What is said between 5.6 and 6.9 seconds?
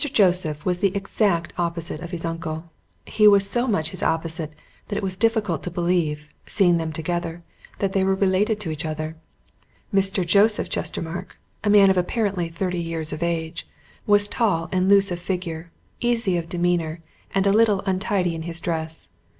to believe, seeing